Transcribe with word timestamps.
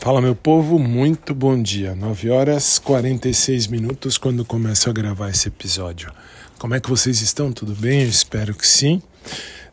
Fala 0.00 0.20
meu 0.20 0.34
povo, 0.34 0.78
muito 0.78 1.34
bom 1.34 1.60
dia. 1.60 1.92
9 1.92 2.30
horas 2.30 2.78
46 2.78 3.66
minutos 3.66 4.16
quando 4.16 4.44
começo 4.44 4.88
a 4.88 4.92
gravar 4.92 5.28
esse 5.28 5.48
episódio. 5.48 6.12
Como 6.56 6.74
é 6.76 6.80
que 6.80 6.88
vocês 6.88 7.20
estão? 7.20 7.52
Tudo 7.52 7.74
bem? 7.74 8.02
Eu 8.02 8.08
espero 8.08 8.54
que 8.54 8.66
sim. 8.66 9.02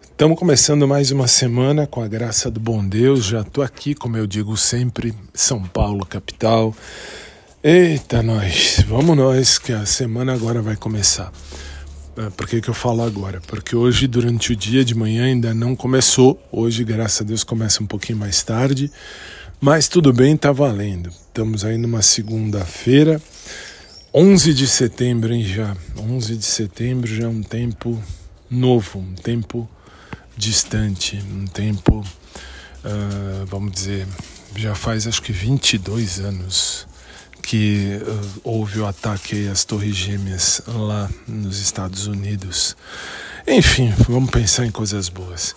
Estamos 0.02 0.38
começando 0.40 0.88
mais 0.88 1.12
uma 1.12 1.28
semana 1.28 1.86
com 1.86 2.02
a 2.02 2.08
graça 2.08 2.50
do 2.50 2.60
bom 2.60 2.84
Deus. 2.84 3.24
Já 3.24 3.42
estou 3.42 3.64
aqui, 3.64 3.94
como 3.94 4.17
eu 4.17 4.26
digo 4.26 4.58
sempre, 4.58 5.13
São 5.31 5.62
Paulo, 5.62 6.03
capital. 6.03 6.76
Eita, 7.63 8.23
nós, 8.23 8.83
vamos 8.87 9.15
nós, 9.15 9.60
que 9.60 9.73
a 9.73 9.85
semana 9.85 10.33
agora 10.33 10.60
vai 10.60 10.76
começar. 10.76 11.31
Ah, 12.17 12.31
por 12.35 12.47
que, 12.47 12.62
que 12.62 12.69
eu 12.69 12.73
falo 12.73 13.03
agora? 13.03 13.42
Porque 13.46 13.76
hoje, 13.76 14.07
durante 14.07 14.53
o 14.53 14.55
dia 14.55 14.83
de 14.83 14.96
manhã, 14.96 15.26
ainda 15.26 15.53
não 15.53 15.76
começou. 15.76 16.41
Hoje, 16.52 16.84
graças 16.84 17.21
a 17.21 17.23
Deus, 17.26 17.44
começa 17.44 17.84
um 17.84 17.85
pouquinho 17.85 18.17
mais 18.17 18.41
tarde. 18.41 18.91
Mas 19.59 19.88
tudo 19.88 20.11
bem, 20.11 20.35
tá 20.35 20.52
valendo. 20.52 21.09
Estamos 21.09 21.63
aí 21.63 21.77
numa 21.77 22.02
segunda-feira, 22.02 23.21
11 24.13 24.53
de 24.53 24.67
setembro, 24.67 25.34
hein, 25.34 25.43
já. 25.43 25.75
11 25.97 26.35
de 26.35 26.45
setembro 26.45 27.13
já 27.13 27.25
é 27.25 27.27
um 27.27 27.41
tempo 27.41 28.02
novo, 28.49 28.99
um 28.99 29.16
tempo 29.16 29.67
distante, 30.38 31.21
um 31.31 31.45
tempo, 31.45 31.99
uh, 31.99 33.45
vamos 33.45 33.71
dizer, 33.71 34.05
já 34.55 34.75
faz 34.75 35.07
acho 35.07 35.21
que 35.21 35.31
22 35.31 36.19
anos 36.19 36.85
que 37.41 37.99
uh, 38.02 38.41
houve 38.44 38.80
o 38.80 38.85
ataque 38.85 39.47
às 39.47 39.63
Torres 39.63 39.95
Gêmeas 39.95 40.61
lá 40.67 41.09
nos 41.27 41.59
Estados 41.59 42.08
Unidos. 42.08 42.75
Enfim, 43.47 43.94
vamos 44.09 44.31
pensar 44.31 44.66
em 44.66 44.72
coisas 44.72 45.08
boas. 45.08 45.55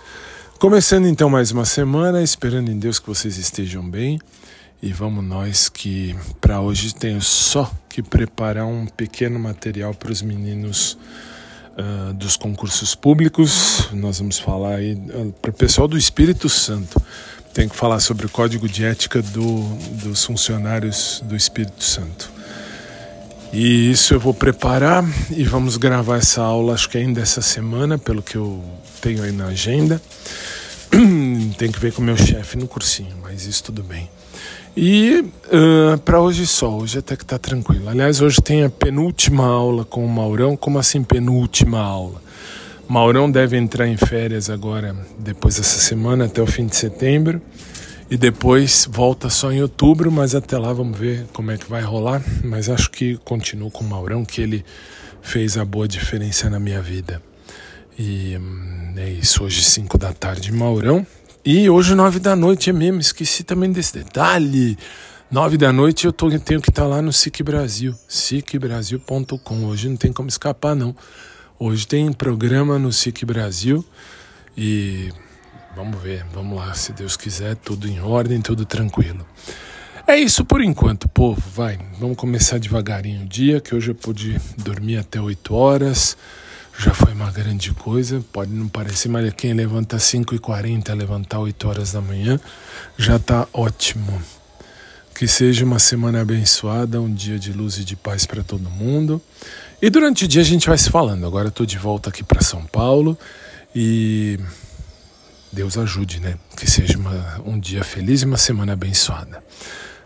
Começando 0.58 1.06
então 1.06 1.30
mais 1.30 1.52
uma 1.52 1.64
semana, 1.64 2.20
esperando 2.20 2.68
em 2.68 2.76
Deus 2.76 2.98
que 2.98 3.06
vocês 3.06 3.38
estejam 3.38 3.88
bem. 3.88 4.18
E 4.82 4.92
vamos 4.92 5.24
nós 5.24 5.68
que 5.68 6.16
para 6.40 6.60
hoje 6.60 6.92
tenho 6.92 7.22
só 7.22 7.72
que 7.88 8.02
preparar 8.02 8.66
um 8.66 8.84
pequeno 8.84 9.38
material 9.38 9.94
para 9.94 10.10
os 10.10 10.20
meninos 10.20 10.98
uh, 11.78 12.12
dos 12.12 12.36
concursos 12.36 12.96
públicos. 12.96 13.88
Nós 13.92 14.18
vamos 14.18 14.40
falar 14.40 14.74
aí 14.74 14.94
uh, 14.94 15.32
para 15.40 15.52
o 15.52 15.54
pessoal 15.54 15.86
do 15.86 15.96
Espírito 15.96 16.48
Santo. 16.48 17.00
Tem 17.54 17.68
que 17.68 17.76
falar 17.76 18.00
sobre 18.00 18.26
o 18.26 18.28
código 18.28 18.68
de 18.68 18.84
ética 18.84 19.22
do, 19.22 19.62
dos 20.02 20.24
funcionários 20.24 21.22
do 21.24 21.36
Espírito 21.36 21.84
Santo. 21.84 22.32
E 23.52 23.90
isso 23.90 24.14
eu 24.14 24.20
vou 24.20 24.34
preparar 24.34 25.04
e 25.30 25.42
vamos 25.42 25.76
gravar 25.76 26.18
essa 26.18 26.42
aula, 26.42 26.74
acho 26.74 26.88
que 26.88 26.98
ainda 26.98 27.20
essa 27.20 27.40
semana, 27.40 27.96
pelo 27.96 28.22
que 28.22 28.36
eu 28.36 28.62
tenho 29.00 29.22
aí 29.22 29.32
na 29.32 29.46
agenda. 29.46 30.00
Tem 31.56 31.70
que 31.70 31.78
ver 31.78 31.92
com 31.92 32.02
o 32.02 32.04
meu 32.04 32.16
chefe 32.16 32.56
no 32.58 32.66
cursinho, 32.66 33.16
mas 33.22 33.46
isso 33.46 33.64
tudo 33.64 33.82
bem. 33.82 34.08
E 34.76 35.24
uh, 35.46 35.98
para 36.04 36.20
hoje 36.20 36.46
só, 36.46 36.76
hoje 36.76 36.98
até 36.98 37.16
que 37.16 37.24
tá 37.24 37.36
tranquilo. 37.36 37.88
Aliás, 37.88 38.20
hoje 38.20 38.40
tem 38.40 38.62
a 38.62 38.70
penúltima 38.70 39.44
aula 39.44 39.84
com 39.84 40.04
o 40.04 40.08
Maurão. 40.08 40.56
Como 40.56 40.78
assim 40.78 41.02
penúltima 41.02 41.80
aula? 41.80 42.22
Maurão 42.88 43.28
deve 43.28 43.56
entrar 43.56 43.88
em 43.88 43.96
férias 43.96 44.48
agora, 44.48 44.94
depois 45.18 45.56
dessa 45.56 45.80
semana, 45.80 46.26
até 46.26 46.40
o 46.40 46.46
fim 46.46 46.64
de 46.64 46.76
setembro. 46.76 47.42
E 48.10 48.16
depois 48.16 48.88
volta 48.90 49.28
só 49.28 49.52
em 49.52 49.60
outubro, 49.60 50.10
mas 50.10 50.34
até 50.34 50.56
lá 50.56 50.72
vamos 50.72 50.98
ver 50.98 51.26
como 51.32 51.50
é 51.50 51.58
que 51.58 51.68
vai 51.68 51.82
rolar. 51.82 52.22
Mas 52.42 52.70
acho 52.70 52.90
que 52.90 53.18
continuo 53.18 53.70
com 53.70 53.84
o 53.84 53.88
Maurão, 53.88 54.24
que 54.24 54.40
ele 54.40 54.64
fez 55.20 55.58
a 55.58 55.64
boa 55.64 55.86
diferença 55.86 56.48
na 56.48 56.58
minha 56.58 56.80
vida. 56.80 57.22
E 57.98 58.38
hum, 58.38 58.94
é 58.96 59.10
isso, 59.10 59.44
hoje 59.44 59.62
5 59.62 59.98
da 59.98 60.12
tarde, 60.12 60.50
Maurão. 60.50 61.06
E 61.44 61.68
hoje 61.68 61.94
9 61.94 62.18
da 62.18 62.34
noite 62.34 62.70
é 62.70 62.72
mesmo, 62.72 63.00
esqueci 63.00 63.44
também 63.44 63.70
desse 63.70 63.92
detalhe. 63.94 64.78
9 65.30 65.58
da 65.58 65.70
noite 65.70 66.06
eu 66.06 66.12
tô, 66.12 66.30
tenho 66.38 66.62
que 66.62 66.70
estar 66.70 66.82
tá 66.82 66.88
lá 66.88 67.02
no 67.02 67.12
SIC 67.12 67.42
Brasil, 67.42 67.94
sicbrasil.com. 68.08 69.64
Hoje 69.66 69.88
não 69.88 69.96
tem 69.96 70.12
como 70.12 70.30
escapar, 70.30 70.74
não. 70.74 70.96
Hoje 71.58 71.86
tem 71.86 72.10
programa 72.10 72.78
no 72.78 72.90
SIC 72.90 73.26
Brasil 73.26 73.84
e 74.56 75.10
vamos 75.74 76.00
ver, 76.00 76.24
vamos 76.32 76.58
lá, 76.58 76.74
se 76.74 76.92
Deus 76.92 77.16
quiser, 77.16 77.56
tudo 77.56 77.88
em 77.88 78.00
ordem, 78.00 78.40
tudo 78.40 78.64
tranquilo. 78.64 79.26
É 80.06 80.16
isso 80.16 80.44
por 80.44 80.62
enquanto, 80.62 81.08
povo. 81.08 81.42
Vai, 81.54 81.78
vamos 81.98 82.16
começar 82.16 82.58
devagarinho 82.58 83.22
o 83.22 83.26
dia, 83.26 83.60
que 83.60 83.74
hoje 83.74 83.90
eu 83.90 83.94
pude 83.94 84.40
dormir 84.56 84.96
até 84.96 85.20
8 85.20 85.54
horas 85.54 86.16
já 86.78 86.94
foi 86.94 87.12
uma 87.12 87.30
grande 87.30 87.72
coisa. 87.74 88.24
Pode 88.32 88.52
não 88.52 88.68
parecer, 88.68 89.08
mas 89.08 89.32
quem 89.34 89.52
levanta 89.52 89.96
5h40, 89.96 90.94
levantar 90.94 91.40
8 91.40 91.68
horas 91.68 91.92
da 91.92 92.00
manhã, 92.00 92.38
já 92.96 93.16
está 93.16 93.48
ótimo. 93.52 94.22
Que 95.12 95.26
seja 95.26 95.64
uma 95.64 95.80
semana 95.80 96.20
abençoada, 96.20 97.00
um 97.00 97.12
dia 97.12 97.36
de 97.36 97.52
luz 97.52 97.78
e 97.78 97.84
de 97.84 97.96
paz 97.96 98.24
para 98.24 98.44
todo 98.44 98.70
mundo. 98.70 99.20
E 99.82 99.90
durante 99.90 100.24
o 100.24 100.28
dia 100.28 100.40
a 100.40 100.44
gente 100.44 100.68
vai 100.68 100.78
se 100.78 100.88
falando. 100.88 101.26
Agora 101.26 101.46
eu 101.46 101.50
estou 101.50 101.66
de 101.66 101.76
volta 101.76 102.10
aqui 102.10 102.22
para 102.22 102.40
São 102.40 102.64
Paulo 102.64 103.18
e 103.74 104.38
Deus 105.52 105.76
ajude, 105.78 106.20
né? 106.20 106.36
Que 106.56 106.70
seja 106.70 106.98
uma, 106.98 107.40
um 107.44 107.58
dia 107.58 107.82
feliz 107.82 108.22
e 108.22 108.24
uma 108.24 108.36
semana 108.36 108.72
abençoada. 108.72 109.42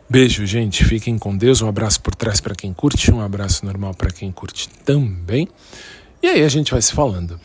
Beijo, 0.08 0.44
gente. 0.46 0.84
Fiquem 0.84 1.18
com 1.18 1.36
Deus. 1.36 1.62
Um 1.62 1.68
abraço 1.68 2.00
por 2.00 2.14
trás 2.14 2.40
para 2.40 2.54
quem 2.54 2.72
curte, 2.72 3.10
um 3.10 3.20
abraço 3.20 3.64
normal 3.64 3.94
para 3.94 4.10
quem 4.10 4.30
curte 4.30 4.68
também. 4.84 5.48
E 6.22 6.28
aí 6.28 6.44
a 6.44 6.48
gente 6.48 6.70
vai 6.70 6.82
se 6.82 6.92
falando. 6.92 7.40